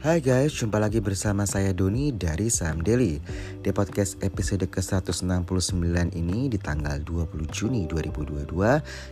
Hai 0.00 0.24
guys, 0.24 0.56
jumpa 0.56 0.80
lagi 0.80 0.96
bersama 1.04 1.44
saya 1.44 1.76
Doni 1.76 2.08
dari 2.08 2.48
Sam 2.48 2.80
Daily. 2.80 3.20
Di 3.60 3.68
podcast 3.68 4.16
episode 4.24 4.64
ke-169 4.64 6.16
ini 6.16 6.48
di 6.48 6.56
tanggal 6.56 7.04
20 7.04 7.28
Juni 7.52 7.84
2022 7.84 8.48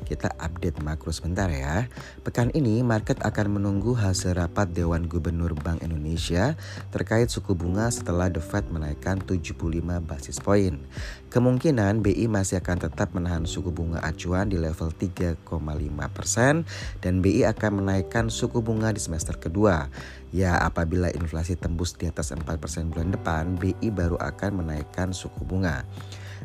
Kita 0.08 0.32
update 0.40 0.80
makro 0.80 1.12
sebentar 1.12 1.52
ya. 1.52 1.84
Pekan 2.24 2.48
ini 2.56 2.80
market 2.80 3.20
akan 3.20 3.60
menunggu 3.60 3.92
hasil 3.92 4.40
rapat 4.40 4.72
Dewan 4.72 5.04
Gubernur 5.04 5.52
Bank 5.60 5.84
Indonesia 5.84 6.56
Terkait 6.88 7.28
suku 7.28 7.52
bunga 7.52 7.92
setelah 7.92 8.32
The 8.32 8.40
Fed 8.40 8.72
menaikkan 8.72 9.20
75 9.20 9.60
basis 10.08 10.40
point. 10.40 10.80
Kemungkinan 11.28 12.00
BI 12.00 12.24
masih 12.32 12.64
akan 12.64 12.88
tetap 12.88 13.12
menahan 13.12 13.44
suku 13.44 13.68
bunga 13.68 14.00
acuan 14.00 14.48
di 14.48 14.56
level 14.56 14.88
3,5% 14.96 15.36
Dan 17.04 17.20
BI 17.20 17.44
akan 17.44 17.84
menaikkan 17.84 18.32
suku 18.32 18.64
bunga 18.64 18.88
di 18.88 19.04
semester 19.04 19.36
kedua. 19.36 19.92
Ya 20.28 20.60
apabila 20.78 21.10
inflasi 21.10 21.58
tembus 21.58 21.98
di 21.98 22.06
atas 22.06 22.30
4% 22.30 22.46
bulan 22.94 23.10
depan, 23.10 23.58
BI 23.58 23.90
baru 23.90 24.14
akan 24.14 24.62
menaikkan 24.62 25.10
suku 25.10 25.42
bunga. 25.42 25.82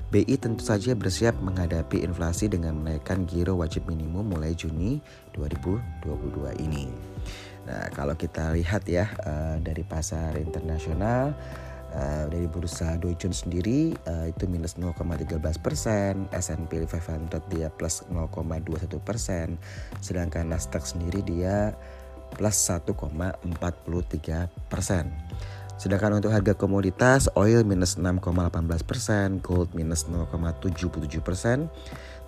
BI 0.09 0.34
tentu 0.42 0.66
saja 0.66 0.98
bersiap 0.98 1.38
menghadapi 1.38 2.02
inflasi 2.02 2.50
dengan 2.50 2.82
menaikkan 2.82 3.30
giro 3.30 3.62
wajib 3.62 3.86
minimum 3.86 4.34
mulai 4.34 4.58
Juni 4.58 4.98
2022 5.38 6.66
ini. 6.66 6.90
Nah, 7.70 7.94
kalau 7.94 8.18
kita 8.18 8.50
lihat 8.58 8.90
ya 8.90 9.06
uh, 9.22 9.62
dari 9.62 9.86
pasar 9.86 10.42
internasional 10.42 11.38
Uh, 11.94 12.26
dari 12.26 12.50
bursa 12.50 12.98
Dow 12.98 13.14
Jones 13.14 13.45
sendiri 13.45 13.94
uh, 14.09 14.26
itu 14.26 14.50
minus 14.50 14.81
0,13 14.81 15.38
persen, 15.62 16.26
S&P 16.34 16.90
500 16.90 17.30
dia 17.54 17.70
plus 17.70 18.02
0,21 18.09 18.98
persen, 18.98 19.62
sedangkan 20.02 20.50
Nasdaq 20.50 20.90
sendiri 20.90 21.22
dia 21.22 21.78
plus 22.34 22.56
1,43 22.58 24.50
persen. 24.67 25.14
Sedangkan 25.78 26.22
untuk 26.22 26.31
harga 26.31 26.53
komoditas, 26.56 27.28
oil 27.36 27.66
minus 27.66 28.00
6,18 28.00 28.88
persen, 28.88 29.42
gold 29.42 29.73
minus 29.75 30.06
0,77 30.08 31.20
persen, 31.20 31.67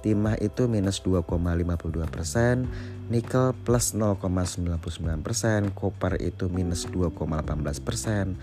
timah 0.06 0.38
itu 0.38 0.70
minus 0.70 1.02
2,52 1.02 2.06
persen, 2.14 2.70
nikel 3.09 3.58
plus 3.66 3.98
0,99 3.98 5.25
persen, 5.25 5.73
koper 5.73 6.22
itu 6.22 6.45
minus 6.53 6.86
2,18 6.86 7.81
persen, 7.81 8.38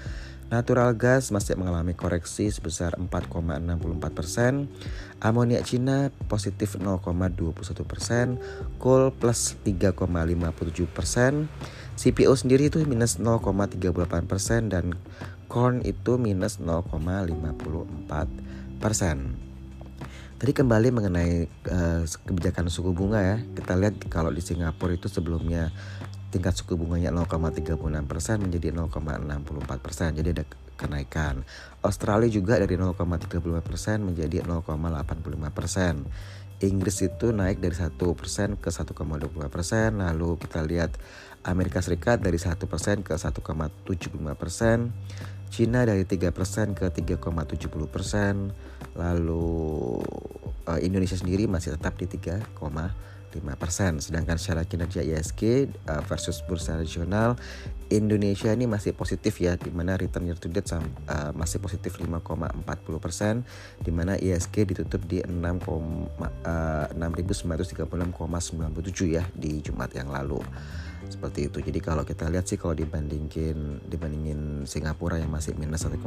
Natural 0.53 0.93
gas 0.93 1.33
masih 1.33 1.57
mengalami 1.57 1.97
koreksi 1.97 2.53
sebesar 2.53 3.01
4,64 3.01 4.13
persen. 4.13 4.69
Amonia 5.17 5.65
Cina 5.65 6.13
positif 6.29 6.77
0,21 6.77 7.57
persen. 7.89 8.37
Coal 8.77 9.17
plus 9.17 9.57
3,57 9.65 10.85
persen. 10.93 11.49
CPO 11.97 12.37
sendiri 12.37 12.69
itu 12.69 12.85
minus 12.85 13.17
0,38 13.17 14.29
persen 14.29 14.69
dan 14.69 14.93
corn 15.49 15.81
itu 15.89 16.21
minus 16.21 16.61
0,54 16.61 18.29
persen. 18.77 19.52
Tadi 20.43 20.59
kembali 20.59 20.91
mengenai 20.91 21.47
uh, 21.71 22.03
kebijakan 22.03 22.67
suku 22.67 22.91
bunga 22.91 23.23
ya. 23.23 23.39
Kita 23.55 23.79
lihat 23.79 24.03
kalau 24.11 24.35
di 24.35 24.43
Singapura 24.43 24.91
itu 24.91 25.07
sebelumnya 25.07 25.71
tingkat 26.35 26.59
suku 26.59 26.75
bunganya 26.75 27.15
0,36% 27.15 27.63
menjadi 28.43 28.75
0,64%. 28.75 30.19
Jadi 30.19 30.29
ada 30.35 30.43
kenaikan. 30.75 31.47
Australia 31.87 32.27
juga 32.27 32.59
dari 32.59 32.75
0,35% 32.75 33.39
menjadi 34.03 34.43
0,85%. 34.43 36.11
Inggris 36.69 37.03
itu 37.03 37.33
naik 37.35 37.59
dari 37.59 37.75
1% 37.75 37.99
ke 38.59 38.71
1,25%. 38.71 39.99
Lalu 39.99 40.39
kita 40.39 40.63
lihat 40.63 40.95
Amerika 41.43 41.83
Serikat 41.83 42.23
dari 42.23 42.39
1% 42.39 43.03
ke 43.03 43.19
1,75%. 43.19 44.91
Cina 45.53 45.85
dari 45.85 46.07
3% 46.07 46.79
ke 46.79 46.87
3,70%. 46.89 48.95
Lalu 48.95 49.59
uh, 50.69 50.81
Indonesia 50.81 51.19
sendiri 51.19 51.51
masih 51.51 51.75
tetap 51.75 51.99
di 51.99 52.07
3,5 52.07 52.55
Sedangkan 54.03 54.37
secara 54.37 54.69
kinerja 54.69 55.01
ISG 55.01 55.73
uh, 55.89 56.05
versus 56.05 56.45
bursa 56.45 56.77
regional 56.77 57.41
Indonesia 57.93 58.49
ini 58.53 58.65
masih 58.65 58.97
positif 58.97 59.37
ya 59.41 59.57
di 59.61 59.69
mana 59.69 60.01
return 60.01 60.25
year 60.25 60.41
to 60.41 60.49
date 60.49 60.73
uh, 60.73 60.81
masih 61.37 61.61
positif 61.61 62.01
5,40% 62.01 63.85
di 63.85 63.93
mana 63.93 64.17
ISG 64.17 64.65
ditutup 64.69 65.05
di 65.05 65.21
6, 65.21 65.29
uh, 65.29 66.89
6.936,97 66.93 69.13
ya 69.13 69.25
di 69.37 69.61
Jumat 69.61 69.93
yang 69.93 70.09
lalu 70.09 70.41
seperti 71.11 71.51
itu. 71.51 71.59
Jadi 71.63 71.81
kalau 71.83 72.07
kita 72.07 72.29
lihat 72.29 72.47
sih 72.47 72.61
kalau 72.61 72.77
dibandingin 72.77 73.83
dibandingin 73.87 74.69
Singapura 74.69 75.19
yang 75.19 75.33
masih 75.33 75.57
minus 75.57 75.87
1,36 75.89 76.03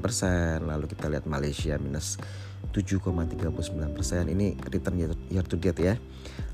persen, 0.00 0.64
lalu 0.64 0.86
kita 0.88 1.10
lihat 1.10 1.24
Malaysia 1.26 1.76
minus 1.76 2.16
7,39 2.72 3.96
persen. 3.96 4.30
Ini 4.30 4.54
return 4.70 4.96
year 5.28 5.44
to 5.44 5.56
date 5.58 5.80
ya. 5.80 5.94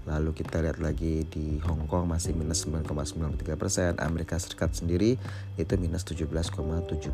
Lalu 0.07 0.39
kita 0.39 0.63
lihat 0.63 0.79
lagi 0.79 1.27
di 1.27 1.59
Hong 1.67 1.91
Kong 1.91 2.07
masih 2.07 2.31
minus 2.33 2.63
9,93 2.65 3.59
persen, 3.59 3.91
Amerika 3.99 4.39
Serikat 4.39 4.73
sendiri 4.79 5.19
itu 5.59 5.73
minus 5.75 6.07
17,75 6.07 7.11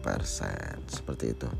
persen. 0.00 0.78
Seperti 0.86 1.34
itu. 1.34 1.50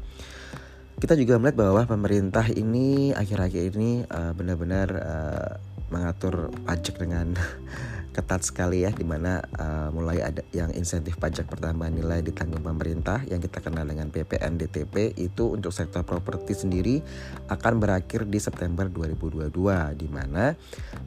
Kita 0.94 1.18
juga 1.18 1.42
melihat 1.42 1.58
bahwa 1.58 1.82
pemerintah 1.90 2.46
ini 2.54 3.10
akhir-akhir 3.10 3.74
ini 3.74 4.06
uh, 4.06 4.30
benar-benar 4.30 4.88
uh, 4.94 5.52
mengatur 5.90 6.54
pajak 6.62 7.02
dengan 7.02 7.34
ketat 8.14 8.46
sekali 8.46 8.86
ya 8.86 8.94
di 8.94 9.02
mana 9.02 9.42
uh, 9.58 9.90
mulai 9.90 10.22
ada 10.22 10.46
yang 10.54 10.70
insentif 10.70 11.18
pajak 11.18 11.50
pertambahan 11.50 11.98
nilai 11.98 12.22
ditanggung 12.22 12.62
pemerintah 12.62 13.26
yang 13.26 13.42
kita 13.42 13.58
kenal 13.58 13.82
dengan 13.82 14.14
PPN 14.14 14.54
DTP 14.54 15.18
itu 15.18 15.58
untuk 15.58 15.74
sektor 15.74 16.06
properti 16.06 16.54
sendiri 16.54 17.02
akan 17.50 17.82
berakhir 17.82 18.30
di 18.30 18.38
September 18.38 18.86
2022 18.86 19.50
di 19.98 20.06
mana 20.06 20.54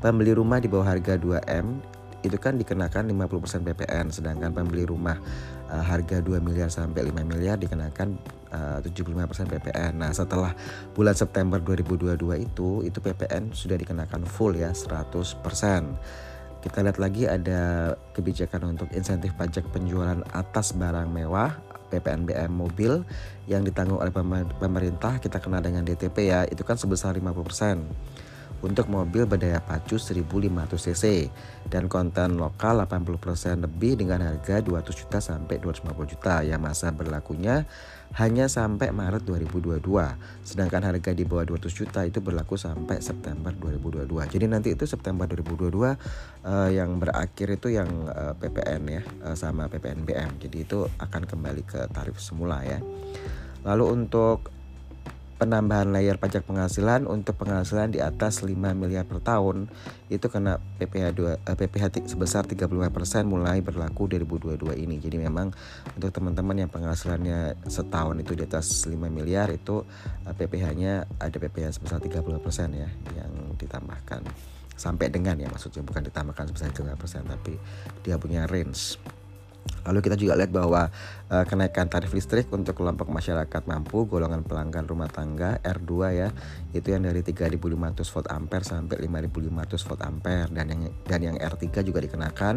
pembeli 0.03 0.35
rumah 0.35 0.59
di 0.59 0.67
bawah 0.67 0.91
harga 0.91 1.16
2M 1.16 1.96
itu 2.28 2.35
kan 2.35 2.59
dikenakan 2.59 3.07
50% 3.16 3.63
PPN 3.63 4.12
sedangkan 4.12 4.51
pembeli 4.51 4.84
rumah 4.84 5.16
uh, 5.72 5.84
harga 5.88 6.19
2 6.19 6.44
miliar 6.44 6.67
sampai 6.67 7.07
5 7.07 7.23
miliar 7.23 7.56
dikenakan 7.56 8.19
uh, 8.51 8.79
75% 8.84 9.47
PPN. 9.47 10.01
Nah, 10.01 10.12
setelah 10.12 10.51
bulan 10.91 11.16
September 11.16 11.62
2022 11.62 12.19
itu 12.44 12.84
itu 12.84 13.00
PPN 13.00 13.53
sudah 13.53 13.78
dikenakan 13.79 14.28
full 14.28 14.59
ya 14.59 14.73
100%. 14.73 16.26
Kita 16.67 16.83
lihat 16.83 17.00
lagi 17.00 17.23
ada 17.23 17.95
kebijakan 18.11 18.75
untuk 18.75 18.91
insentif 18.91 19.31
pajak 19.39 19.72
penjualan 19.72 20.19
atas 20.35 20.75
barang 20.75 21.07
mewah 21.07 21.55
PPNBM 21.88 22.51
mobil 22.51 23.07
yang 23.47 23.63
ditanggung 23.63 24.03
oleh 24.03 24.11
pemerintah. 24.59 25.16
Kita 25.23 25.39
kenal 25.39 25.63
dengan 25.63 25.88
DTP 25.88 26.28
ya 26.28 26.44
itu 26.44 26.67
kan 26.67 26.75
sebesar 26.75 27.16
50% 27.16 28.26
untuk 28.66 28.90
mobil 28.90 29.29
berdaya 29.29 29.62
pacu 29.62 30.01
1500 30.01 30.73
cc 30.78 31.29
dan 31.69 31.85
konten 31.85 32.41
lokal 32.41 32.81
80% 32.81 33.66
lebih 33.68 34.00
dengan 34.00 34.23
harga 34.23 34.63
200 34.63 34.88
juta 34.94 35.19
sampai 35.22 35.62
250 35.62 36.13
juta 36.13 36.41
yang 36.41 36.63
masa 36.63 36.90
berlakunya 36.90 37.69
hanya 38.16 38.47
sampai 38.47 38.96
Maret 38.96 39.28
2022. 39.28 39.84
Sedangkan 40.47 40.81
harga 40.88 41.12
di 41.12 41.28
bawah 41.28 41.44
200 41.44 41.67
juta 41.69 42.07
itu 42.07 42.23
berlaku 42.23 42.56
sampai 42.56 43.03
September 43.03 43.51
2022. 43.51 44.07
Jadi 44.31 44.46
nanti 44.47 44.72
itu 44.72 44.88
September 44.88 45.28
2022 45.28 45.67
uh, 45.67 45.94
eh, 46.47 46.69
yang 46.79 46.96
berakhir 46.97 47.59
itu 47.59 47.75
yang 47.75 47.90
uh, 48.07 48.31
eh, 48.31 48.34
PPN 48.40 48.81
ya 48.88 49.01
uh, 49.28 49.35
sama 49.35 49.67
PPNBM. 49.67 50.40
Jadi 50.40 50.57
itu 50.63 50.88
akan 50.88 51.28
kembali 51.28 51.62
ke 51.67 51.91
tarif 51.91 52.17
semula 52.23 52.63
ya. 52.63 52.79
Lalu 53.67 53.85
untuk 53.91 54.56
penambahan 55.37 55.93
layer 55.93 56.17
pajak 56.17 56.43
penghasilan 56.43 57.05
untuk 57.05 57.37
penghasilan 57.37 57.93
di 57.93 58.01
atas 58.01 58.41
5 58.41 58.57
miliar 58.73 59.05
per 59.05 59.21
tahun. 59.21 59.69
Itu 60.09 60.34
kena 60.34 60.57
PPh 60.81 61.05
2 61.13 61.45
eh, 61.45 61.55
PPh 61.55 62.09
sebesar 62.09 62.49
35% 62.49 62.73
mulai 63.29 63.61
berlaku 63.61 64.09
2022 64.09 64.73
ini. 64.81 64.97
Jadi 64.97 65.17
memang 65.22 65.53
untuk 65.93 66.09
teman-teman 66.09 66.66
yang 66.66 66.72
penghasilannya 66.73 67.69
setahun 67.69 68.17
itu 68.17 68.34
di 68.34 68.43
atas 68.43 68.89
5 68.89 68.97
miliar 69.07 69.53
itu 69.53 69.85
eh, 70.25 70.34
PPh-nya 70.34 71.22
ada 71.22 71.37
PPh 71.37 71.78
sebesar 71.78 72.01
30% 72.01 72.28
ya 72.73 72.90
yang 73.13 73.31
ditambahkan. 73.55 74.25
Sampai 74.78 75.09
dengan 75.09 75.37
ya 75.37 75.49
maksudnya 75.49 75.81
bukan 75.81 76.05
ditambahkan 76.05 76.53
sebesar 76.53 76.69
30% 76.73 77.25
tapi 77.25 77.57
dia 78.05 78.17
punya 78.22 78.45
range 78.45 78.97
Lalu 79.87 79.99
kita 80.03 80.16
juga 80.19 80.35
lihat 80.35 80.52
bahwa 80.52 80.91
uh, 81.31 81.46
kenaikan 81.47 81.87
tarif 81.87 82.11
listrik 82.11 82.52
untuk 82.52 82.75
kelompok 82.75 83.08
masyarakat 83.08 83.64
mampu 83.67 84.03
golongan 84.03 84.43
pelanggan 84.43 84.84
rumah 84.84 85.08
tangga 85.08 85.59
R2 85.64 85.91
ya 86.11 86.29
itu 86.75 86.91
yang 86.91 87.08
dari 87.08 87.23
3.500 87.23 88.14
volt 88.14 88.28
ampere 88.28 88.64
sampai 88.67 88.96
5.500 89.08 89.87
volt 89.87 90.02
ampere. 90.03 90.49
Dan 90.52 90.66
yang 90.72 90.81
dan 91.08 91.19
yang 91.23 91.37
R3 91.40 91.64
juga 91.87 91.99
dikenakan 92.03 92.55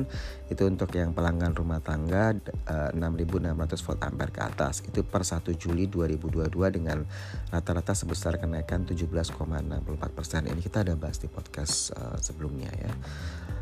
itu 0.51 0.63
untuk 0.67 0.91
yang 0.95 1.15
pelanggan 1.15 1.55
rumah 1.55 1.79
tangga 1.79 2.35
uh, 2.67 2.91
6.600 2.93 3.87
volt 3.87 4.01
ampere 4.03 4.31
ke 4.35 4.41
atas. 4.43 4.83
Itu 4.83 5.07
per 5.07 5.23
1 5.23 5.55
Juli 5.55 5.87
2022 5.87 6.51
dengan 6.75 7.07
rata-rata 7.55 7.95
sebesar 7.95 8.43
kenaikan 8.43 8.83
17,64 8.87 10.17
persen. 10.17 10.51
Ini 10.51 10.61
kita 10.61 10.83
ada 10.83 10.99
bahas 10.99 11.23
di 11.23 11.31
podcast 11.31 11.95
uh, 11.95 12.19
sebelumnya 12.19 12.71
ya. 12.75 12.93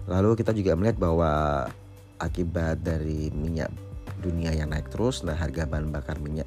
Lalu 0.08 0.40
kita 0.40 0.56
juga 0.56 0.72
melihat 0.72 0.96
bahwa 0.96 1.68
akibat 2.18 2.82
dari 2.82 3.30
minyak 3.34 3.70
dunia 4.18 4.50
yang 4.50 4.74
naik 4.74 4.90
terus 4.90 5.22
nah 5.22 5.34
harga 5.34 5.64
bahan 5.64 5.94
bakar 5.94 6.18
minyak 6.18 6.46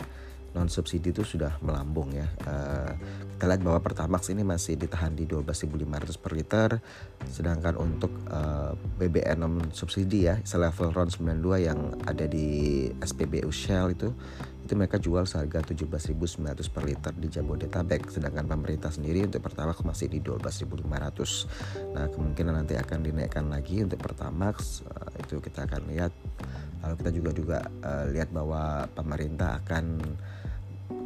non 0.52 0.68
subsidi 0.68 1.16
itu 1.16 1.24
sudah 1.24 1.56
melambung 1.64 2.12
ya. 2.12 2.28
Uh, 2.44 2.94
kita 3.36 3.50
lihat 3.50 3.64
bahwa 3.66 3.80
Pertamax 3.82 4.30
ini 4.30 4.46
masih 4.46 4.78
ditahan 4.78 5.18
di 5.18 5.26
12.500 5.26 6.22
per 6.22 6.32
liter, 6.38 6.70
sedangkan 7.26 7.74
untuk 7.74 8.14
uh, 8.30 8.78
eh, 8.78 9.00
BBM 9.02 9.38
non 9.42 9.56
subsidi 9.74 10.30
ya, 10.30 10.38
selevel 10.46 10.94
RON 10.94 11.10
92 11.10 11.66
yang 11.66 11.80
ada 12.06 12.30
di 12.30 12.86
SPBU 13.02 13.50
Shell 13.50 13.98
itu 13.98 14.14
itu 14.62 14.80
mereka 14.80 15.02
jual 15.02 15.28
seharga 15.28 15.68
17.900 15.68 16.40
per 16.72 16.84
liter 16.88 17.12
di 17.12 17.28
Jabodetabek 17.28 18.08
sedangkan 18.08 18.48
pemerintah 18.48 18.88
sendiri 18.88 19.28
untuk 19.28 19.44
Pertamax 19.44 19.84
masih 19.84 20.08
di 20.08 20.24
12.500 20.24 21.92
nah 21.92 22.08
kemungkinan 22.08 22.56
nanti 22.56 22.80
akan 22.80 23.04
dinaikkan 23.04 23.52
lagi 23.52 23.84
untuk 23.84 24.00
Pertamax 24.00 24.86
uh, 24.88 25.12
itu 25.20 25.44
kita 25.44 25.68
akan 25.68 25.92
lihat 25.92 26.16
lalu 26.88 26.94
kita 27.04 27.12
juga 27.12 27.32
juga 27.36 27.58
uh, 27.84 28.06
lihat 28.16 28.32
bahwa 28.32 28.88
pemerintah 28.96 29.60
akan 29.60 30.00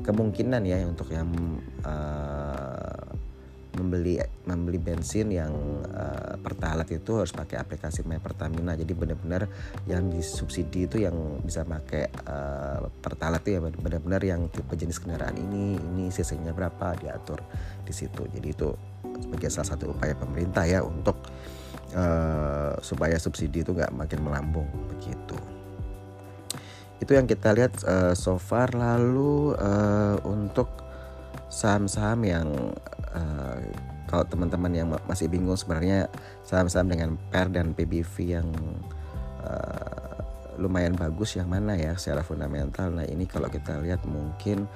kemungkinan 0.06 0.62
ya 0.70 0.86
untuk 0.86 1.10
yang 1.10 1.34
uh, 1.82 3.06
membeli 3.76 4.16
membeli 4.48 4.80
bensin 4.80 5.28
yang 5.36 5.52
uh, 5.92 6.40
pertalite 6.40 6.96
itu 6.96 7.20
harus 7.20 7.36
pakai 7.36 7.60
aplikasi 7.60 8.08
My 8.08 8.24
Pertamina 8.24 8.78
jadi 8.80 8.96
benar-benar 8.96 9.52
yang 9.90 10.08
disubsidi 10.08 10.88
itu 10.88 11.04
yang 11.04 11.44
bisa 11.44 11.68
pakai 11.68 12.08
uh, 12.30 12.88
pertalite 13.04 13.52
ya 13.52 13.60
benar-benar 13.60 14.24
yang 14.24 14.48
tipe 14.48 14.72
jenis 14.80 15.04
kendaraan 15.04 15.36
ini 15.36 15.76
ini 15.76 16.08
cc-nya 16.08 16.56
berapa 16.56 16.96
diatur 16.96 17.44
di 17.84 17.92
situ. 17.92 18.24
Jadi 18.32 18.48
itu 18.48 18.72
sebagai 19.20 19.50
salah 19.52 19.70
satu 19.76 19.92
upaya 19.92 20.16
pemerintah 20.16 20.64
ya 20.64 20.80
untuk 20.84 21.20
uh, 21.96 22.80
supaya 22.80 23.20
subsidi 23.20 23.64
itu 23.64 23.76
nggak 23.76 23.92
makin 23.92 24.20
melambung 24.24 24.68
begitu 24.96 25.55
itu 27.04 27.12
yang 27.12 27.28
kita 27.28 27.52
lihat 27.52 27.74
uh, 27.84 28.14
so 28.16 28.40
far. 28.40 28.72
Lalu 28.72 29.56
uh, 29.60 30.18
untuk 30.24 30.70
saham-saham 31.52 32.20
yang 32.26 32.48
uh, 33.16 33.58
kalau 34.06 34.24
teman-teman 34.28 34.72
yang 34.72 34.88
masih 35.10 35.28
bingung 35.28 35.58
sebenarnya 35.58 36.08
saham-saham 36.46 36.88
dengan 36.92 37.10
PER 37.34 37.48
dan 37.52 37.68
PBV 37.74 38.16
yang 38.40 38.48
uh, 39.44 40.06
lumayan 40.56 40.96
bagus 40.96 41.36
yang 41.36 41.52
mana 41.52 41.76
ya 41.76 42.00
secara 42.00 42.24
fundamental. 42.24 42.92
Nah 42.92 43.04
ini 43.08 43.28
kalau 43.28 43.52
kita 43.52 43.80
lihat 43.84 44.04
mungkin 44.08 44.68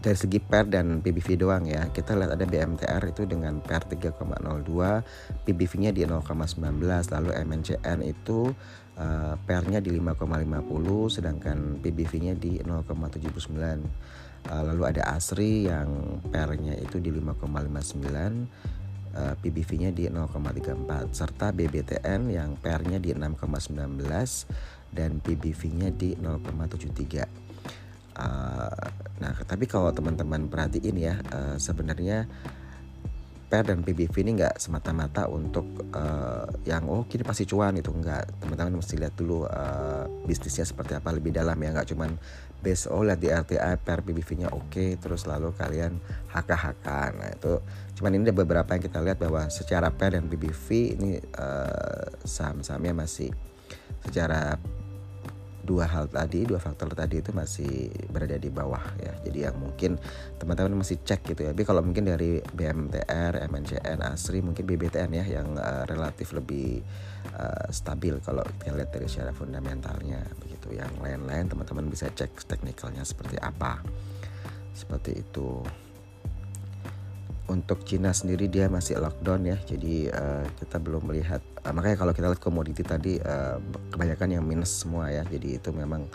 dari 0.00 0.14
segi 0.14 0.38
PER 0.38 0.70
dan 0.70 1.02
PBV 1.02 1.28
doang 1.40 1.64
ya. 1.66 1.90
Kita 1.90 2.14
lihat 2.14 2.36
ada 2.36 2.46
BMTR 2.46 3.02
itu 3.10 3.26
dengan 3.26 3.58
PER 3.58 4.14
3,02 4.14 5.42
PBV-nya 5.42 5.90
di 5.90 6.06
0,19 6.06 6.62
lalu 6.86 7.30
MNCN 7.34 7.98
itu 8.06 8.54
uh, 8.96 9.34
PER-nya 9.44 9.80
di 9.80 9.90
5,50 9.94 11.16
sedangkan 11.20 11.58
PBV-nya 11.80 12.34
di 12.36 12.58
0,79 12.60 14.50
uh, 14.50 14.62
lalu 14.72 14.82
ada 14.84 15.02
ASRI 15.16 15.70
yang 15.70 16.20
PER-nya 16.28 16.74
itu 16.80 16.98
di 16.98 17.10
5,59 17.12 19.16
uh, 19.16 19.34
PBV-nya 19.40 19.90
di 19.92 20.08
0,34 20.08 21.12
serta 21.12 21.52
BBTN 21.52 22.32
yang 22.32 22.56
PER-nya 22.58 22.98
di 22.98 23.12
6,19 23.12 23.76
dan 24.96 25.20
PBV-nya 25.20 25.92
di 25.92 26.16
0,73 26.16 27.45
Uh, 28.16 28.88
nah, 29.20 29.36
tapi 29.44 29.68
kalau 29.68 29.92
teman-teman 29.92 30.48
perhatiin 30.48 30.96
ya, 30.96 31.20
uh, 31.32 31.60
sebenarnya 31.60 32.24
PER 33.46 33.62
dan 33.62 33.78
PBV 33.86 34.26
ini 34.26 34.42
nggak 34.42 34.58
semata-mata 34.58 35.30
untuk 35.30 35.86
uh, 35.94 36.50
yang 36.66 36.90
oh 36.90 37.06
kini 37.06 37.22
pasti 37.22 37.46
cuan 37.46 37.78
itu 37.78 37.94
enggak 37.94 38.26
teman-teman 38.42 38.82
mesti 38.82 38.98
lihat 38.98 39.14
dulu 39.14 39.46
uh, 39.46 40.10
bisnisnya 40.26 40.66
seperti 40.66 40.98
apa 40.98 41.14
lebih 41.14 41.30
dalam 41.30 41.54
ya. 41.60 41.70
Nggak 41.70 41.94
cuman 41.94 42.10
base 42.66 42.90
oh 42.90 43.06
lihat 43.06 43.20
di 43.22 43.28
RTA 43.30 43.78
PER 43.78 44.00
PBV-nya 44.02 44.48
oke 44.50 44.72
okay, 44.72 44.88
terus 44.98 45.28
lalu 45.28 45.52
kalian 45.54 46.00
HK-HK 46.34 46.88
nah 47.14 47.28
itu 47.30 47.62
cuman 48.00 48.10
ini 48.16 48.22
ada 48.26 48.34
beberapa 48.34 48.68
yang 48.74 48.82
kita 48.82 48.98
lihat 49.04 49.18
bahwa 49.20 49.46
secara 49.52 49.92
PER 49.92 50.18
dan 50.18 50.26
PBV 50.26 50.66
ini 50.98 51.10
uh, 51.36 52.10
saham-sahamnya 52.26 53.06
masih 53.06 53.30
secara 54.02 54.58
dua 55.66 55.90
hal 55.90 56.06
tadi, 56.06 56.46
dua 56.46 56.62
faktor 56.62 56.94
tadi 56.94 57.18
itu 57.18 57.34
masih 57.34 57.90
berada 58.08 58.38
di 58.38 58.46
bawah 58.46 58.82
ya. 59.02 59.10
Jadi 59.26 59.38
yang 59.42 59.58
mungkin 59.58 59.98
teman-teman 60.38 60.78
masih 60.78 61.02
cek 61.02 61.26
gitu 61.34 61.42
ya. 61.42 61.50
Tapi 61.50 61.66
kalau 61.66 61.82
mungkin 61.82 62.06
dari 62.06 62.38
BMTR, 62.38 63.42
MNCN, 63.50 63.98
ASRI, 64.06 64.46
mungkin 64.46 64.62
BBTN 64.62 65.10
ya 65.10 65.24
yang 65.26 65.58
uh, 65.58 65.82
relatif 65.90 66.30
lebih 66.30 66.86
uh, 67.34 67.66
stabil 67.74 68.14
kalau 68.22 68.46
kita 68.62 68.78
lihat 68.78 68.90
dari 68.94 69.06
secara 69.10 69.34
fundamentalnya 69.34 70.22
begitu. 70.38 70.78
Yang 70.78 70.94
lain-lain 71.02 71.50
teman-teman 71.50 71.90
bisa 71.90 72.06
cek 72.14 72.46
teknikalnya 72.46 73.02
seperti 73.02 73.34
apa. 73.42 73.82
Seperti 74.70 75.18
itu 75.18 75.66
untuk 77.46 77.86
Cina 77.86 78.10
sendiri 78.10 78.50
dia 78.50 78.66
masih 78.66 78.98
lockdown 78.98 79.46
ya 79.46 79.58
jadi 79.62 80.10
uh, 80.10 80.44
kita 80.58 80.82
belum 80.82 81.06
melihat 81.06 81.42
uh, 81.66 81.72
makanya 81.74 81.98
kalau 81.98 82.14
kita 82.14 82.30
lihat 82.30 82.42
komoditi 82.42 82.86
tadi 82.86 83.18
uh, 83.18 83.58
kebanyakan 83.90 84.38
yang 84.38 84.44
minus 84.46 84.86
semua 84.86 85.10
ya. 85.10 85.26
Jadi 85.26 85.58
itu 85.58 85.74
memang 85.74 86.06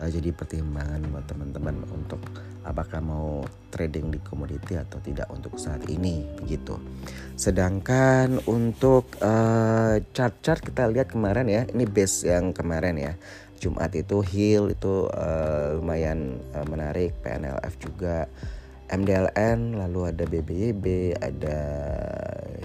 uh, 0.00 0.08
jadi 0.08 0.32
pertimbangan 0.32 1.04
buat 1.12 1.28
teman-teman 1.28 1.76
untuk 1.92 2.20
apakah 2.64 3.04
mau 3.04 3.44
trading 3.68 4.08
di 4.08 4.18
komoditi 4.24 4.80
atau 4.80 4.96
tidak 5.04 5.28
untuk 5.28 5.60
saat 5.60 5.84
ini 5.92 6.24
begitu. 6.40 6.80
Sedangkan 7.36 8.40
untuk 8.48 9.12
chart-chart 10.16 10.60
uh, 10.64 10.66
kita 10.72 10.82
lihat 10.88 11.12
kemarin 11.12 11.46
ya. 11.52 11.62
Ini 11.68 11.84
base 11.84 12.24
yang 12.24 12.56
kemarin 12.56 12.96
ya. 12.96 13.12
Jumat 13.60 13.92
itu 13.96 14.20
hill 14.24 14.72
itu 14.72 15.08
uh, 15.12 15.76
lumayan 15.76 16.40
uh, 16.56 16.64
menarik. 16.64 17.12
PNLF 17.20 17.76
juga. 17.76 18.28
MDLN, 18.84 19.80
lalu 19.80 20.12
ada 20.12 20.24
BBYB, 20.28 21.16
ada 21.16 21.58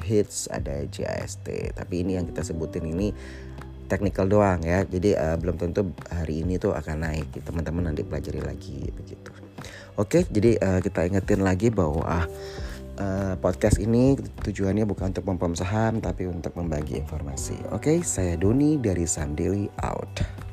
Hits, 0.03 0.49
ada 0.51 0.83
JAST. 0.87 1.75
Tapi 1.75 1.95
ini 2.01 2.19
yang 2.19 2.25
kita 2.27 2.43
sebutin 2.43 2.85
ini 2.87 3.11
technical 3.89 4.29
doang 4.29 4.61
ya. 4.61 4.85
Jadi 4.85 5.17
uh, 5.17 5.35
belum 5.35 5.57
tentu 5.57 5.89
hari 6.07 6.45
ini 6.45 6.61
tuh 6.61 6.77
akan 6.77 7.09
naik. 7.09 7.41
Teman-teman 7.41 7.91
nanti 7.91 8.05
pelajari 8.05 8.39
lagi 8.39 8.87
begitu. 8.93 9.33
Oke, 9.99 10.23
jadi 10.29 10.55
uh, 10.61 10.79
kita 10.79 11.09
ingetin 11.09 11.43
lagi 11.43 11.67
bahwa 11.67 12.23
uh, 12.99 13.33
podcast 13.43 13.81
ini 13.83 14.15
tujuannya 14.15 14.87
bukan 14.87 15.11
untuk 15.11 15.27
mempom 15.27 15.57
saham 15.57 15.99
tapi 15.99 16.29
untuk 16.29 16.55
membagi 16.55 17.01
informasi. 17.01 17.59
Oke, 17.75 17.99
saya 18.05 18.39
Doni 18.39 18.79
dari 18.79 19.03
Daily 19.35 19.67
out. 19.83 20.48